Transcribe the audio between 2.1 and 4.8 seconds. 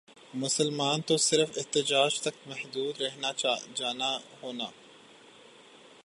تک محدود رہنا جانا ہونا